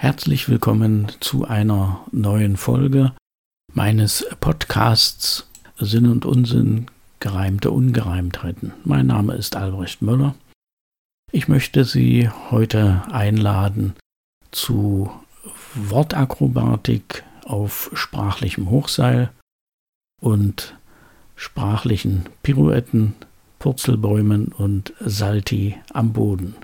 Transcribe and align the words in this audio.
Herzlich 0.00 0.48
willkommen 0.48 1.08
zu 1.18 1.44
einer 1.44 2.06
neuen 2.12 2.56
Folge 2.56 3.14
meines 3.72 4.24
Podcasts 4.38 5.50
Sinn 5.76 6.06
und 6.06 6.24
Unsinn, 6.24 6.86
gereimte 7.18 7.72
Ungereimtheiten. 7.72 8.74
Mein 8.84 9.08
Name 9.08 9.34
ist 9.34 9.56
Albrecht 9.56 10.00
Möller. 10.00 10.36
Ich 11.32 11.48
möchte 11.48 11.84
Sie 11.84 12.30
heute 12.52 13.02
einladen 13.10 13.96
zu 14.52 15.10
Wortakrobatik 15.74 17.24
auf 17.44 17.90
sprachlichem 17.92 18.70
Hochseil 18.70 19.30
und 20.22 20.76
sprachlichen 21.34 22.26
Pirouetten, 22.44 23.16
Purzelbäumen 23.58 24.52
und 24.52 24.92
Salti 25.00 25.76
am 25.92 26.12
Boden. 26.12 26.54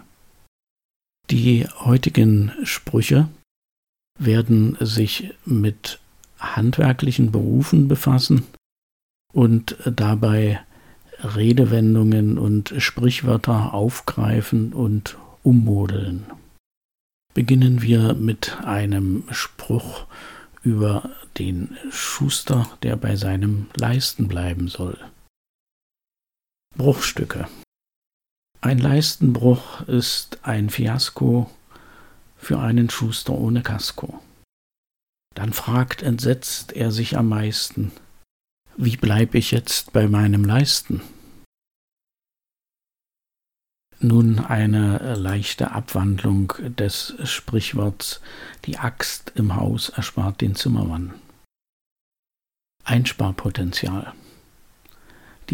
Die 1.30 1.66
heutigen 1.66 2.52
Sprüche 2.64 3.28
werden 4.18 4.76
sich 4.80 5.32
mit 5.44 5.98
handwerklichen 6.38 7.32
Berufen 7.32 7.88
befassen 7.88 8.44
und 9.32 9.76
dabei 9.86 10.60
Redewendungen 11.20 12.38
und 12.38 12.74
Sprichwörter 12.78 13.72
aufgreifen 13.72 14.72
und 14.72 15.16
ummodeln. 15.42 16.26
Beginnen 17.32 17.82
wir 17.82 18.14
mit 18.14 18.58
einem 18.62 19.24
Spruch 19.30 20.06
über 20.62 21.10
den 21.38 21.76
Schuster, 21.90 22.68
der 22.82 22.96
bei 22.96 23.16
seinem 23.16 23.66
Leisten 23.76 24.28
bleiben 24.28 24.68
soll. 24.68 24.98
Bruchstücke 26.76 27.48
ein 28.64 28.78
Leistenbruch 28.78 29.82
ist 29.82 30.38
ein 30.42 30.70
Fiasko 30.70 31.50
für 32.38 32.60
einen 32.60 32.88
Schuster 32.88 33.34
ohne 33.34 33.62
Kasko. 33.62 34.22
Dann 35.34 35.52
fragt 35.52 36.02
entsetzt 36.02 36.72
er 36.72 36.90
sich 36.90 37.18
am 37.18 37.28
meisten, 37.28 37.92
wie 38.78 38.96
bleib 38.96 39.34
ich 39.34 39.50
jetzt 39.50 39.92
bei 39.92 40.08
meinem 40.08 40.46
Leisten? 40.46 41.02
Nun 44.00 44.38
eine 44.38 45.14
leichte 45.14 45.72
Abwandlung 45.72 46.54
des 46.58 47.14
Sprichworts 47.24 48.22
Die 48.64 48.78
Axt 48.78 49.32
im 49.34 49.56
Haus 49.56 49.90
erspart 49.90 50.40
den 50.40 50.54
Zimmermann. 50.54 51.12
Einsparpotenzial. 52.84 54.14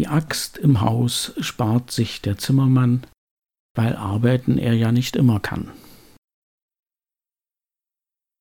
Die 0.01 0.07
Axt 0.07 0.57
im 0.57 0.81
Haus 0.81 1.31
spart 1.41 1.91
sich 1.91 2.23
der 2.23 2.35
Zimmermann, 2.39 3.05
weil 3.75 3.95
arbeiten 3.95 4.57
er 4.57 4.73
ja 4.73 4.91
nicht 4.91 5.15
immer 5.15 5.39
kann. 5.39 5.69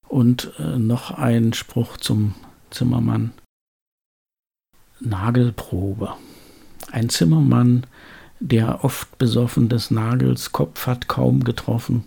Und 0.09 0.55
äh, 0.59 0.79
noch 0.79 1.11
ein 1.11 1.53
Spruch 1.53 1.99
zum 1.99 2.35
Zimmermann. 2.71 3.35
Nagelprobe. 5.01 6.17
Ein 6.93 7.11
Zimmermann, 7.11 7.87
der 8.39 8.83
oft 8.83 9.19
besoffen 9.19 9.69
des 9.69 9.91
Nagels 9.91 10.53
Kopf 10.53 10.87
hat 10.87 11.09
kaum 11.09 11.45
getroffen, 11.45 12.05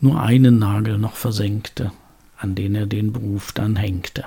nur 0.00 0.22
einen 0.22 0.58
Nagel 0.58 0.96
noch 0.96 1.16
versenkte, 1.16 1.92
an 2.38 2.54
den 2.54 2.74
er 2.74 2.86
den 2.86 3.12
Beruf 3.12 3.52
dann 3.52 3.76
hängte. 3.76 4.24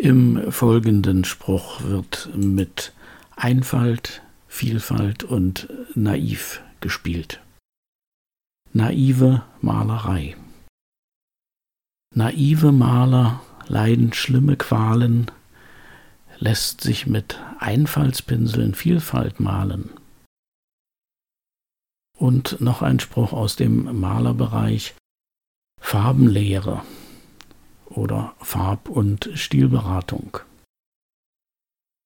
Im 0.00 0.50
folgenden 0.50 1.24
Spruch 1.24 1.82
wird 1.82 2.30
mit 2.34 2.94
Einfalt, 3.36 4.22
Vielfalt 4.48 5.24
und 5.24 5.68
naiv 5.94 6.62
gespielt. 6.80 7.42
Naive 8.72 9.42
Malerei. 9.60 10.38
Naive 12.14 12.72
Maler 12.72 13.42
leiden 13.68 14.14
schlimme 14.14 14.56
Qualen, 14.56 15.30
lässt 16.38 16.80
sich 16.80 17.06
mit 17.06 17.38
Einfallspinseln 17.58 18.74
Vielfalt 18.74 19.38
malen. 19.38 19.90
Und 22.16 22.58
noch 22.62 22.80
ein 22.80 23.00
Spruch 23.00 23.34
aus 23.34 23.56
dem 23.56 24.00
Malerbereich 24.00 24.94
Farbenlehre 25.78 26.84
oder 27.90 28.34
Farb- 28.40 28.88
und 28.88 29.30
Stilberatung. 29.34 30.38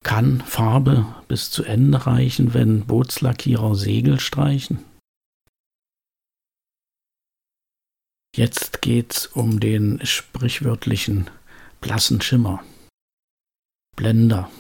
Kann 0.03 0.41
Farbe 0.43 1.07
bis 1.29 1.51
zu 1.51 1.65
Ende 1.65 2.07
reichen, 2.07 2.53
wenn 2.53 2.87
Bootslackierer 2.87 3.75
Segel 3.75 4.21
streichen? 4.21 4.85
Jetzt 8.37 8.83
geht's 8.83 9.27
um 9.27 9.61
den 9.61 10.05
sprichwörtlichen 10.05 11.31
blassen 11.81 12.21
Schimmer. 12.21 12.65
Blender. 13.97 14.51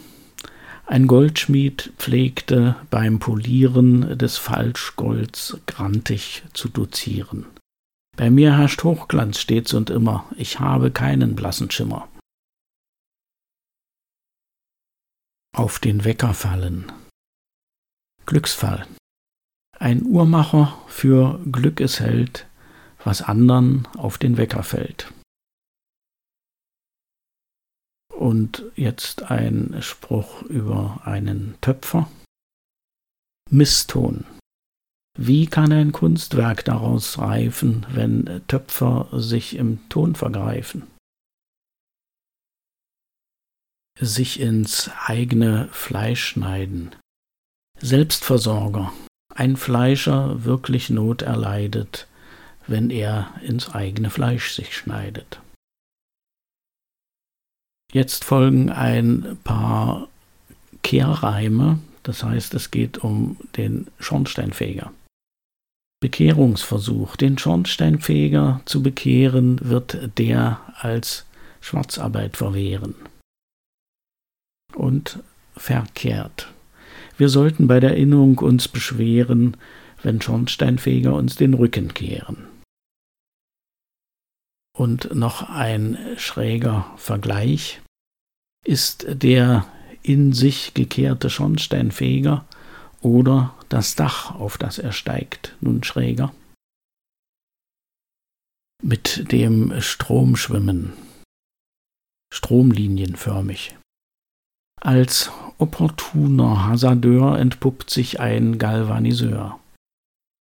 Ein 0.86 1.06
Goldschmied 1.06 1.92
pflegte 1.98 2.76
beim 2.90 3.18
Polieren 3.18 4.16
des 4.16 4.36
Falschgolds 4.38 5.58
grantig 5.66 6.44
zu 6.52 6.68
dozieren. 6.68 7.46
Bei 8.16 8.30
mir 8.30 8.56
herrscht 8.56 8.84
Hochglanz 8.84 9.40
stets 9.40 9.74
und 9.74 9.90
immer, 9.90 10.30
ich 10.36 10.60
habe 10.60 10.90
keinen 10.92 11.34
blassen 11.34 11.70
Schimmer. 11.70 12.08
Auf 15.56 15.78
den 15.78 16.04
Wecker 16.04 16.34
fallen. 16.34 16.92
Glücksfall. 18.26 18.86
Ein 19.78 20.04
Uhrmacher 20.04 20.78
für 20.86 21.40
Glück 21.50 21.80
es 21.80 22.00
hält, 22.00 22.48
was 23.02 23.22
andern 23.22 23.88
auf 23.96 24.18
den 24.18 24.36
Wecker 24.36 24.62
fällt. 24.62 25.12
Und 28.14 28.64
jetzt 28.76 29.30
ein 29.30 29.82
Spruch 29.82 30.42
über 30.42 31.00
einen 31.04 31.56
Töpfer. 31.60 32.08
Misston. 33.50 34.24
Wie 35.16 35.46
kann 35.46 35.72
ein 35.72 35.92
Kunstwerk 35.92 36.64
daraus 36.64 37.18
reifen, 37.18 37.86
wenn 37.90 38.42
Töpfer 38.48 39.08
sich 39.12 39.54
im 39.54 39.88
Ton 39.88 40.16
vergreifen? 40.16 40.88
Sich 44.00 44.40
ins 44.40 44.90
eigene 45.06 45.68
Fleisch 45.68 46.24
schneiden. 46.24 46.96
Selbstversorger. 47.78 48.92
Ein 49.32 49.56
Fleischer 49.56 50.44
wirklich 50.44 50.90
Not 50.90 51.22
erleidet, 51.22 52.08
wenn 52.66 52.90
er 52.90 53.34
ins 53.42 53.72
eigene 53.72 54.10
Fleisch 54.10 54.52
sich 54.52 54.76
schneidet. 54.76 55.40
Jetzt 57.92 58.24
folgen 58.24 58.70
ein 58.70 59.38
paar 59.44 60.08
Kehrreime, 60.82 61.78
das 62.02 62.24
heißt 62.24 62.54
es 62.54 62.72
geht 62.72 62.98
um 62.98 63.36
den 63.56 63.86
Schornsteinfeger. 64.00 64.92
Bekehrungsversuch. 66.04 67.16
Den 67.16 67.38
Schornsteinfeger 67.38 68.60
zu 68.66 68.82
bekehren, 68.82 69.58
wird 69.62 70.18
der 70.18 70.60
als 70.76 71.24
Schwarzarbeit 71.62 72.36
verwehren. 72.36 72.94
Und 74.74 75.20
verkehrt. 75.56 76.52
Wir 77.16 77.30
sollten 77.30 77.68
bei 77.68 77.80
der 77.80 77.92
Erinnerung 77.92 78.36
uns 78.36 78.68
beschweren, 78.68 79.56
wenn 80.02 80.20
Schornsteinfeger 80.20 81.14
uns 81.14 81.36
den 81.36 81.54
Rücken 81.54 81.94
kehren. 81.94 82.48
Und 84.76 85.14
noch 85.14 85.48
ein 85.48 85.96
schräger 86.18 86.92
Vergleich. 86.98 87.80
Ist 88.66 89.06
der 89.08 89.66
in 90.02 90.34
sich 90.34 90.74
gekehrte 90.74 91.30
Schornsteinfeger 91.30 92.44
oder 93.00 93.54
das 93.74 93.96
Dach, 93.96 94.36
auf 94.36 94.56
das 94.56 94.78
er 94.78 94.92
steigt, 94.92 95.56
nun 95.60 95.82
schräger. 95.82 96.32
Mit 98.82 99.32
dem 99.32 99.80
Strom 99.80 100.36
schwimmen, 100.36 100.92
stromlinienförmig. 102.32 103.76
Als 104.80 105.32
opportuner 105.58 106.66
Hasardeur 106.66 107.38
entpuppt 107.38 107.90
sich 107.90 108.20
ein 108.20 108.58
Galvaniseur. 108.58 109.58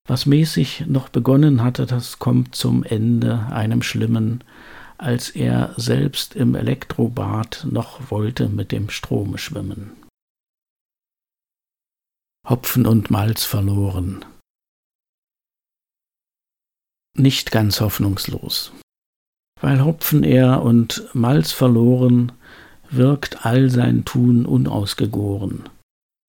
Was 0.08 0.26
mäßig 0.26 0.86
noch 0.88 1.10
begonnen 1.10 1.64
hatte, 1.64 1.88
das 1.88 2.20
kommt 2.20 2.56
zum 2.56 2.84
Ende 2.84 3.48
einem 3.48 3.82
Schlimmen, 3.82 4.44
als 4.98 5.30
er 5.30 5.74
selbst 5.78 6.36
im 6.36 6.54
Elektrobad 6.54 7.66
noch 7.72 8.12
wollte 8.12 8.50
mit 8.50 8.72
dem 8.72 8.90
Strome 8.90 9.38
schwimmen. 9.38 10.03
Hopfen 12.48 12.86
und 12.86 13.10
Malz 13.10 13.46
verloren. 13.46 14.26
Nicht 17.16 17.52
ganz 17.52 17.80
hoffnungslos. 17.80 18.74
Weil 19.62 19.84
Hopfen 19.86 20.24
er 20.24 20.62
und 20.62 21.10
Malz 21.14 21.52
verloren, 21.52 22.34
wirkt 22.90 23.46
all 23.46 23.70
sein 23.70 24.04
Tun 24.04 24.46
unausgegoren. 24.46 25.70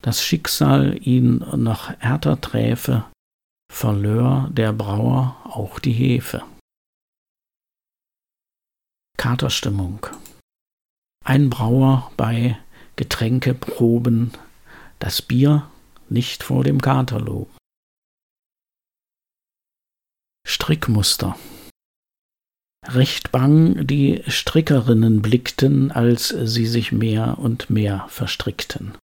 Das 0.01 0.23
Schicksal 0.23 0.97
ihn 1.05 1.39
noch 1.39 1.89
härter 1.99 2.39
träfe, 2.39 3.05
verlor 3.71 4.49
der 4.51 4.71
Brauer 4.71 5.35
auch 5.43 5.79
die 5.79 5.93
Hefe. 5.93 6.43
Katerstimmung. 9.17 10.05
Ein 11.25 11.49
Brauer 11.49 12.11
bei 12.15 12.57
Getränkeproben 12.95 14.31
das 14.99 15.21
Bier 15.21 15.69
nicht 16.09 16.43
vor 16.43 16.63
dem 16.63 16.81
Kater. 16.81 17.47
Strickmuster. 20.45 21.37
Recht 22.87 23.31
bang 23.31 23.87
die 23.87 24.23
Strickerinnen 24.27 25.21
blickten, 25.21 25.91
als 25.91 26.29
sie 26.29 26.67
sich 26.67 26.91
mehr 26.91 27.39
und 27.39 27.69
mehr 27.69 28.05
verstrickten. 28.09 28.95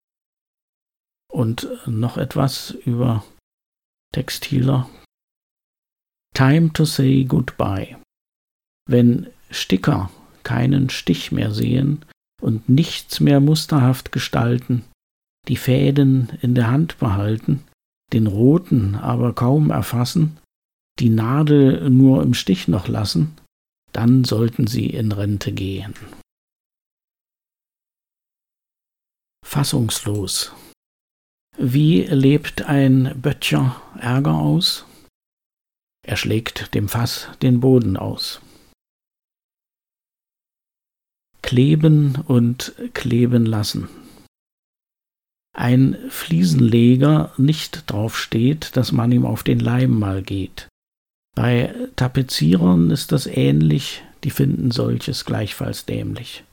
Und 1.30 1.68
noch 1.86 2.16
etwas 2.16 2.70
über 2.70 3.24
Textiler. 4.12 4.88
Time 6.34 6.72
to 6.72 6.84
say 6.84 7.24
goodbye. 7.24 7.98
Wenn 8.86 9.30
Sticker 9.50 10.10
keinen 10.42 10.90
Stich 10.90 11.32
mehr 11.32 11.52
sehen 11.52 12.04
und 12.40 12.68
nichts 12.68 13.20
mehr 13.20 13.40
musterhaft 13.40 14.12
gestalten, 14.12 14.84
die 15.48 15.56
Fäden 15.56 16.30
in 16.40 16.54
der 16.54 16.70
Hand 16.70 16.98
behalten, 16.98 17.64
den 18.12 18.26
roten 18.26 18.94
aber 18.94 19.32
kaum 19.32 19.70
erfassen, 19.70 20.38
die 20.98 21.08
Nadel 21.08 21.90
nur 21.90 22.22
im 22.22 22.34
Stich 22.34 22.68
noch 22.68 22.88
lassen, 22.88 23.36
dann 23.92 24.24
sollten 24.24 24.66
sie 24.66 24.86
in 24.86 25.12
Rente 25.12 25.52
gehen. 25.52 25.94
Fassungslos. 29.44 30.52
Wie 31.58 32.02
lebt 32.02 32.62
ein 32.62 33.20
Böttcher 33.20 33.82
Ärger 33.98 34.34
aus? 34.34 34.86
Er 36.04 36.16
schlägt 36.16 36.74
dem 36.74 36.88
Fass 36.88 37.28
den 37.42 37.60
Boden 37.60 37.96
aus. 37.96 38.40
Kleben 41.42 42.16
und 42.26 42.74
kleben 42.94 43.44
lassen. 43.44 43.88
Ein 45.54 45.98
Fliesenleger 46.08 47.32
nicht 47.36 47.90
drauf 47.90 48.18
steht, 48.18 48.76
dass 48.76 48.90
man 48.90 49.12
ihm 49.12 49.26
auf 49.26 49.42
den 49.42 49.60
Leim 49.60 49.98
mal 49.98 50.22
geht. 50.22 50.68
Bei 51.34 51.74
Tapezierern 51.96 52.90
ist 52.90 53.12
das 53.12 53.26
ähnlich, 53.26 54.02
die 54.24 54.30
finden 54.30 54.70
solches 54.70 55.24
gleichfalls 55.24 55.84
dämlich. 55.84 56.44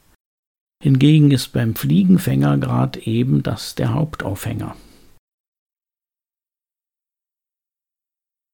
Hingegen 0.82 1.32
ist 1.32 1.50
beim 1.50 1.76
Fliegenfänger 1.76 2.58
grad 2.58 2.98
eben 2.98 3.44
das 3.44 3.76
der 3.76 3.94
Hauptaufhänger. 3.94 4.76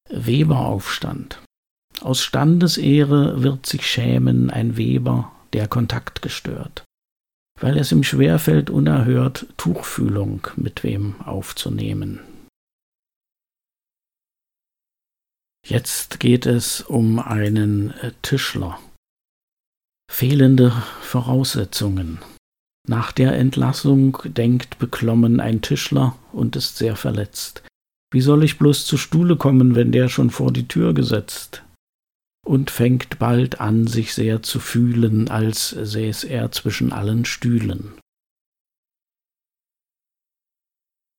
Weberaufstand. 0.10 1.42
Aus 2.02 2.22
Standesehre 2.22 3.42
wird 3.42 3.66
sich 3.66 3.88
schämen 3.88 4.50
ein 4.50 4.78
Weber, 4.78 5.32
der 5.54 5.68
Kontakt 5.68 6.22
gestört, 6.22 6.84
weil 7.60 7.78
es 7.78 7.92
ihm 7.92 8.04
schwerfällt, 8.04 8.70
unerhört 8.70 9.48
Tuchfühlung 9.58 10.48
mit 10.56 10.84
wem 10.84 11.20
aufzunehmen. 11.22 12.20
Jetzt 15.66 16.20
geht 16.20 16.46
es 16.46 16.82
um 16.82 17.18
einen 17.18 17.92
äh, 18.02 18.12
Tischler. 18.22 18.80
Fehlende 20.12 20.72
Voraussetzungen. 21.02 22.20
Nach 22.88 23.12
der 23.12 23.36
Entlassung 23.36 24.20
denkt 24.26 24.78
beklommen 24.78 25.40
ein 25.40 25.62
Tischler 25.62 26.16
und 26.32 26.56
ist 26.56 26.78
sehr 26.78 26.96
verletzt. 26.96 27.64
Wie 28.14 28.22
soll 28.22 28.44
ich 28.44 28.60
bloß 28.60 28.86
zu 28.86 28.98
Stuhle 28.98 29.38
kommen, 29.38 29.74
wenn 29.74 29.92
der 29.92 30.08
schon 30.08 30.30
vor 30.30 30.54
die 30.54 30.68
Tür 30.68 30.94
gesetzt? 30.94 31.64
Und 32.46 32.72
fängt 32.72 33.20
bald 33.20 33.60
an, 33.60 33.88
sich 33.88 34.14
sehr 34.14 34.42
zu 34.44 34.60
fühlen, 34.60 35.30
als 35.30 35.70
säß 35.70 36.24
er 36.26 36.52
zwischen 36.52 36.94
allen 36.94 37.26
Stühlen. 37.26 37.94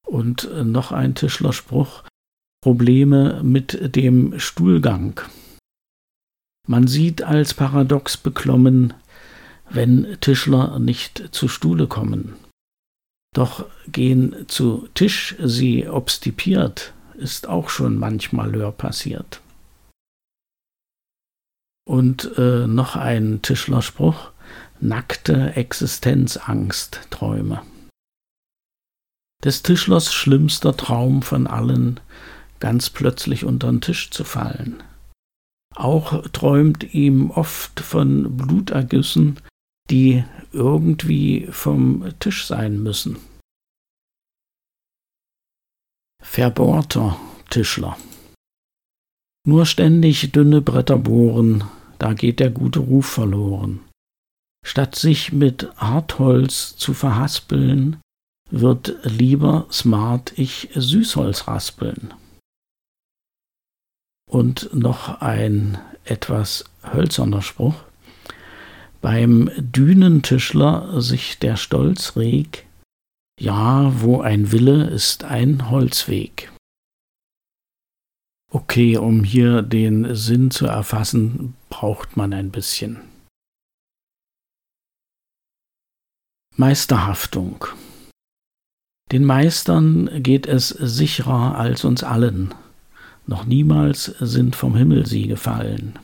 Und 0.06 0.48
noch 0.64 0.92
ein 0.92 1.16
Tischlerspruch, 1.16 2.04
Probleme 2.62 3.42
mit 3.42 3.96
dem 3.96 4.38
Stuhlgang. 4.38 5.20
Man 6.66 6.86
sieht 6.86 7.22
als 7.22 7.54
paradox 7.54 8.16
beklommen, 8.16 8.94
wenn 9.68 10.16
Tischler 10.20 10.78
nicht 10.78 11.28
zu 11.32 11.48
Stuhle 11.48 11.86
kommen. 11.88 12.36
Doch 13.34 13.66
gehen 13.88 14.46
zu 14.48 14.88
Tisch 14.94 15.36
sie 15.42 15.88
obstipiert, 15.88 16.94
ist 17.14 17.48
auch 17.48 17.68
schon 17.68 17.98
manchmal 17.98 18.52
hör 18.54 18.72
passiert. 18.72 19.40
Und 21.86 22.36
äh, 22.36 22.66
noch 22.66 22.96
ein 22.96 23.40
Tischlerspruch, 23.42 24.32
nackte 24.80 25.56
Existenzangst-Träume. 25.56 27.62
Des 29.44 29.62
Tischlers 29.62 30.12
schlimmster 30.12 30.76
Traum 30.76 31.22
von 31.22 31.46
allen 31.46 32.00
ganz 32.58 32.90
plötzlich 32.90 33.44
unter 33.44 33.70
den 33.70 33.80
Tisch 33.80 34.10
zu 34.10 34.24
fallen. 34.24 34.82
Auch 35.74 36.26
träumt 36.28 36.94
ihm 36.94 37.30
oft 37.30 37.80
von 37.80 38.36
Blutergüssen, 38.36 39.40
die 39.90 40.24
irgendwie 40.52 41.48
vom 41.50 42.12
Tisch 42.18 42.46
sein 42.46 42.82
müssen. 42.82 43.18
Verbohrter 46.22 47.18
Tischler. 47.50 47.96
Nur 49.46 49.64
ständig 49.64 50.32
dünne 50.32 50.60
Bretter 50.60 50.98
bohren, 50.98 51.64
da 51.98 52.12
geht 52.12 52.40
der 52.40 52.50
gute 52.50 52.80
Ruf 52.80 53.06
verloren. 53.06 53.80
Statt 54.64 54.96
sich 54.96 55.32
mit 55.32 55.70
Hartholz 55.76 56.76
zu 56.76 56.92
verhaspeln, 56.92 57.98
wird 58.50 58.96
lieber 59.04 59.66
smart 59.70 60.32
ich 60.36 60.70
Süßholz 60.74 61.46
raspeln 61.46 62.12
und 64.28 64.70
noch 64.74 65.20
ein 65.20 65.78
etwas 66.04 66.64
hölzerner 66.82 67.42
Spruch. 67.42 67.76
Beim 69.00 69.50
Dünentischler 69.56 71.00
sich 71.00 71.38
der 71.38 71.56
Stolz 71.56 72.16
reg, 72.16 72.66
ja, 73.38 73.92
wo 74.00 74.20
ein 74.20 74.50
Wille 74.50 74.88
ist 74.88 75.24
ein 75.24 75.70
Holzweg. 75.70 76.50
Okay, 78.56 78.96
um 78.96 79.22
hier 79.22 79.60
den 79.60 80.14
Sinn 80.14 80.50
zu 80.50 80.66
erfassen, 80.66 81.54
braucht 81.68 82.16
man 82.16 82.32
ein 82.32 82.50
bisschen. 82.50 83.02
Meisterhaftung. 86.56 87.66
Den 89.12 89.24
Meistern 89.24 90.22
geht 90.22 90.46
es 90.46 90.68
sicherer 90.70 91.58
als 91.58 91.84
uns 91.84 92.02
allen 92.02 92.54
noch 93.26 93.44
niemals 93.44 94.04
sind 94.20 94.54
vom 94.54 94.76
Himmel 94.76 95.04
sie 95.06 95.26
gefallen. 95.26 95.98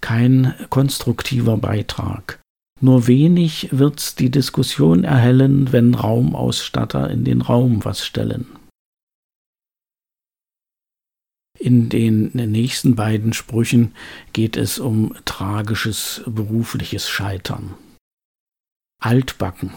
Kein 0.00 0.54
konstruktiver 0.70 1.58
Beitrag. 1.58 2.40
Nur 2.80 3.06
wenig 3.06 3.68
wird's 3.70 4.14
die 4.14 4.30
Diskussion 4.30 5.04
erhellen, 5.04 5.72
wenn 5.72 5.94
Raumausstatter 5.94 7.10
in 7.10 7.24
den 7.24 7.42
Raum 7.42 7.84
was 7.84 8.06
stellen. 8.06 8.46
In 11.60 11.90
den 11.90 12.30
nächsten 12.32 12.96
beiden 12.96 13.34
Sprüchen 13.34 13.94
geht 14.32 14.56
es 14.56 14.78
um 14.78 15.14
tragisches 15.26 16.22
berufliches 16.26 17.10
Scheitern. 17.10 17.74
Altbacken 18.98 19.70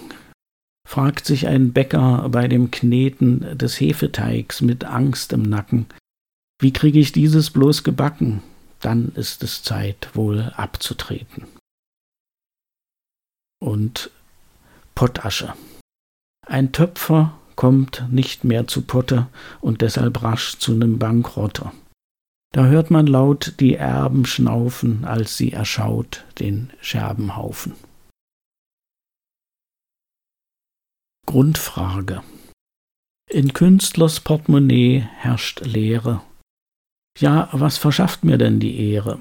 fragt 0.88 1.26
sich 1.26 1.48
ein 1.48 1.74
Bäcker 1.74 2.30
bei 2.30 2.48
dem 2.48 2.72
Kneten 2.72 3.58
des 3.58 3.82
Hefeteigs 3.82 4.62
mit 4.62 4.86
Angst 4.86 5.34
im 5.34 5.42
Nacken, 5.42 5.88
wie 6.64 6.72
kriege 6.72 7.00
ich 7.00 7.12
dieses 7.12 7.50
bloß 7.50 7.84
gebacken? 7.84 8.42
Dann 8.80 9.12
ist 9.16 9.44
es 9.44 9.64
Zeit, 9.64 10.10
wohl 10.14 10.54
abzutreten. 10.56 11.46
Und 13.60 14.12
Pottasche. 14.96 15.54
Ein 16.48 16.72
Töpfer 16.72 17.38
kommt 17.56 18.06
nicht 18.10 18.44
mehr 18.44 18.68
zu 18.68 18.82
Potte 18.82 19.28
und 19.62 19.82
deshalb 19.82 20.24
rasch 20.24 20.58
zu 20.58 20.74
nem 20.74 21.00
Bankrotter. 21.00 21.74
Da 22.54 22.66
hört 22.66 22.92
man 22.92 23.08
laut 23.08 23.56
die 23.60 23.76
Erben 23.76 24.26
schnaufen, 24.26 25.06
als 25.06 25.38
sie 25.38 25.54
erschaut 25.54 26.24
den 26.40 26.72
Scherbenhaufen. 26.82 27.74
Grundfrage. 31.26 32.22
In 33.30 33.54
Künstlers 33.54 34.20
Portemonnaie 34.20 35.00
herrscht 35.00 35.62
Leere. 35.62 36.22
Ja, 37.18 37.50
was 37.52 37.78
verschafft 37.80 38.24
mir 38.24 38.38
denn 38.38 38.60
die 38.60 38.92
Ehre? 38.92 39.20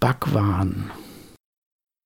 Backwahn. 0.00 0.90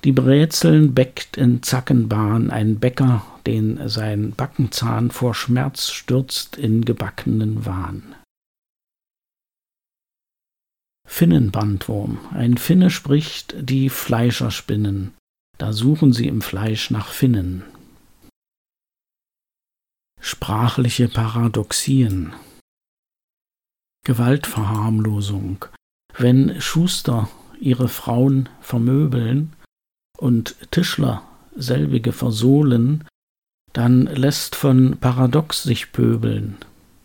Die 0.05 0.13
Brezeln 0.13 0.93
bäckt 0.95 1.39
in 1.39 1.63
Zackenbahn 1.63 2.51
ein 2.51 2.79
Bäcker, 2.79 3.25
den 3.47 3.89
sein 3.89 4.33
Backenzahn 4.33 5.11
vor 5.11 5.35
Schmerz 5.35 5.91
stürzt 5.91 6.57
in 6.57 6.85
gebackenen 6.85 7.67
Wahn. 7.67 8.15
Finnenbandwurm. 11.07 12.19
Ein 12.33 12.57
Finne 12.57 12.91
spricht, 12.91 13.55
die 13.59 13.89
Fleischer 13.91 14.51
spinnen. 14.51 15.15
Da 15.59 15.73
suchen 15.73 16.13
sie 16.13 16.27
im 16.27 16.43
Fleisch 16.43 16.91
nach 16.91 17.13
Finnen. 17.13 17.63
Sprachliche 20.21 21.09
Paradoxien. 21.09 22.35
Gewaltverharmlosung. 24.05 25.67
Wenn 26.17 26.61
Schuster 26.61 27.29
ihre 27.61 27.89
Frauen 27.89 28.49
vermöbeln 28.61 29.53
und 30.19 30.57
Tischler 30.71 31.23
selbige 31.55 32.13
versohlen, 32.13 33.05
dann 33.75 34.07
lässt 34.07 34.57
von 34.57 34.97
Paradox 34.99 35.65
sich 35.65 35.93
pöbeln. 35.93 36.57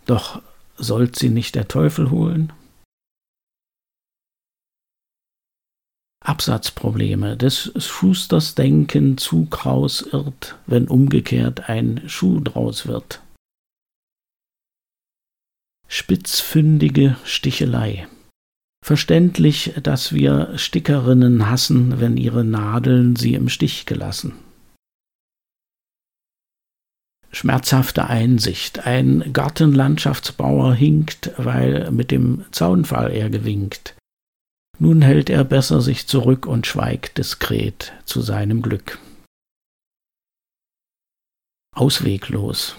Doch 0.05 0.41
sollt 0.77 1.17
sie 1.17 1.29
nicht 1.29 1.55
der 1.55 1.67
Teufel 1.67 2.09
holen? 2.11 2.53
Absatzprobleme 6.23 7.35
des 7.37 7.71
Schusters 7.83 8.53
Denken 8.53 9.17
zu 9.17 9.45
kraus 9.45 10.01
irrt, 10.01 10.57
wenn 10.67 10.87
umgekehrt 10.87 11.69
ein 11.69 12.07
Schuh 12.07 12.39
draus 12.39 12.85
wird. 12.85 13.21
Spitzfündige 15.87 17.17
Stichelei. 17.23 18.07
Verständlich, 18.85 19.73
dass 19.81 20.13
wir 20.13 20.55
Stickerinnen 20.57 21.49
hassen, 21.49 21.99
wenn 21.99 22.15
ihre 22.15 22.43
Nadeln 22.43 23.15
sie 23.15 23.33
im 23.33 23.49
Stich 23.49 23.87
gelassen. 23.87 24.33
Schmerzhafte 27.31 28.07
Einsicht. 28.07 28.85
Ein 28.85 29.31
Gartenlandschaftsbauer 29.33 30.73
hinkt, 30.73 31.31
weil 31.37 31.91
mit 31.91 32.11
dem 32.11 32.45
Zaunfall 32.51 33.11
er 33.11 33.29
gewinkt. 33.29 33.95
Nun 34.79 35.01
hält 35.01 35.29
er 35.29 35.43
besser 35.43 35.81
sich 35.81 36.07
zurück 36.07 36.45
und 36.45 36.65
schweigt 36.65 37.17
diskret 37.17 37.93
zu 38.05 38.21
seinem 38.21 38.61
Glück. 38.61 38.97
Ausweglos. 41.75 42.75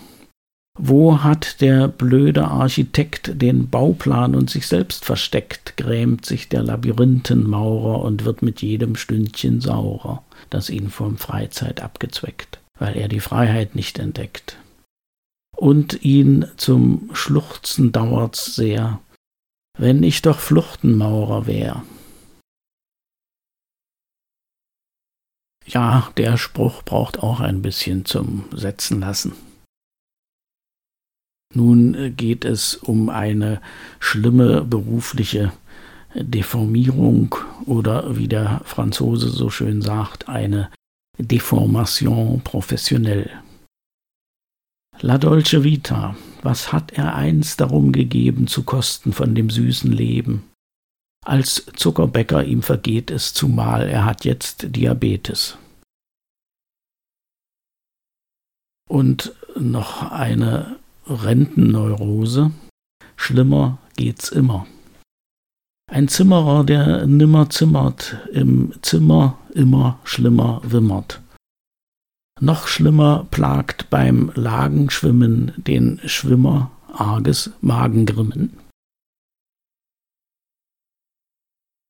Wo 0.78 1.22
hat 1.22 1.60
der 1.60 1.88
blöde 1.88 2.48
Architekt 2.48 3.42
den 3.42 3.68
Bauplan 3.68 4.34
und 4.34 4.48
sich 4.48 4.66
selbst 4.66 5.04
versteckt, 5.04 5.76
grämt 5.76 6.24
sich 6.24 6.48
der 6.48 6.62
Labyrinthenmaurer 6.62 8.02
und 8.02 8.24
wird 8.24 8.40
mit 8.40 8.62
jedem 8.62 8.96
Stündchen 8.96 9.60
saurer, 9.60 10.24
das 10.48 10.70
ihn 10.70 10.88
vom 10.88 11.18
Freizeit 11.18 11.82
abgezweckt, 11.82 12.59
weil 12.80 12.96
er 12.96 13.06
die 13.06 13.20
Freiheit 13.20 13.76
nicht 13.76 14.00
entdeckt. 14.00 14.58
Und 15.56 16.02
ihn 16.02 16.46
zum 16.56 17.10
Schluchzen 17.12 17.92
dauert's 17.92 18.54
sehr, 18.56 19.00
wenn 19.78 20.02
ich 20.02 20.22
doch 20.22 20.40
Fluchtenmaurer 20.40 21.46
wär. 21.46 21.84
Ja, 25.66 26.10
der 26.16 26.38
Spruch 26.38 26.82
braucht 26.82 27.20
auch 27.20 27.40
ein 27.40 27.62
bisschen 27.62 28.06
zum 28.06 28.46
Setzen 28.52 29.00
lassen. 29.00 29.34
Nun 31.54 32.16
geht 32.16 32.44
es 32.44 32.76
um 32.76 33.10
eine 33.10 33.60
schlimme 33.98 34.62
berufliche 34.64 35.52
Deformierung 36.14 37.34
oder 37.66 38.16
wie 38.16 38.28
der 38.28 38.62
Franzose 38.64 39.28
so 39.28 39.50
schön 39.50 39.82
sagt, 39.82 40.28
eine 40.28 40.70
Deformation 41.22 42.40
professionnelle. 42.42 43.42
La 45.00 45.16
Dolce 45.16 45.64
Vita, 45.64 46.16
was 46.42 46.72
hat 46.72 46.92
er 46.92 47.14
einst 47.14 47.60
darum 47.60 47.92
gegeben 47.92 48.46
zu 48.46 48.64
kosten 48.64 49.12
von 49.12 49.34
dem 49.34 49.48
süßen 49.48 49.90
Leben? 49.90 50.50
Als 51.24 51.66
Zuckerbäcker 51.76 52.44
ihm 52.44 52.62
vergeht 52.62 53.10
es, 53.10 53.34
zumal 53.34 53.88
er 53.88 54.04
hat 54.04 54.24
jetzt 54.24 54.74
Diabetes. 54.76 55.56
Und 58.88 59.34
noch 59.56 60.10
eine 60.10 60.78
Rentenneurose. 61.06 62.52
Schlimmer 63.16 63.78
geht's 63.96 64.30
immer. 64.30 64.66
Ein 65.92 66.06
Zimmerer, 66.06 66.62
der 66.62 67.04
nimmer 67.06 67.50
zimmert, 67.50 68.16
im 68.32 68.72
Zimmer 68.80 69.36
immer 69.54 69.98
schlimmer 70.04 70.62
wimmert. 70.64 71.20
Noch 72.40 72.68
schlimmer 72.68 73.26
plagt 73.32 73.90
beim 73.90 74.30
Lagenschwimmen 74.36 75.52
den 75.56 76.00
Schwimmer 76.04 76.70
arges 76.92 77.50
Magengrimmen. 77.60 78.56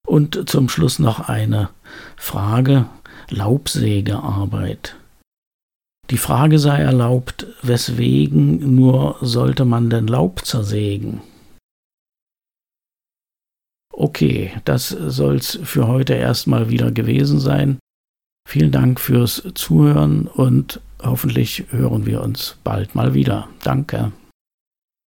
Und 0.06 0.48
zum 0.48 0.70
Schluss 0.70 0.98
noch 0.98 1.28
eine 1.28 1.68
Frage 2.16 2.86
Laubsägearbeit. 3.28 4.96
Die 6.08 6.16
Frage 6.16 6.58
sei 6.58 6.80
erlaubt, 6.80 7.46
weswegen 7.62 8.74
nur 8.74 9.18
sollte 9.20 9.66
man 9.66 9.90
denn 9.90 10.06
Laub 10.06 10.44
zersägen? 10.46 11.20
Okay, 14.02 14.50
das 14.64 14.88
soll's 14.88 15.58
für 15.62 15.86
heute 15.86 16.14
erstmal 16.14 16.70
wieder 16.70 16.90
gewesen 16.90 17.38
sein. 17.38 17.78
Vielen 18.48 18.70
Dank 18.70 18.98
fürs 18.98 19.42
Zuhören 19.54 20.26
und 20.26 20.80
hoffentlich 21.02 21.66
hören 21.68 22.06
wir 22.06 22.22
uns 22.22 22.56
bald 22.64 22.94
mal 22.94 23.12
wieder. 23.12 23.48
Danke. 23.62 24.12